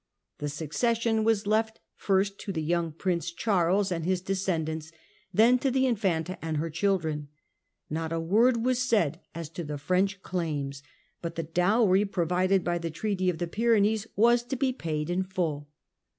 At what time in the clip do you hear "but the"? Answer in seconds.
11.21-11.43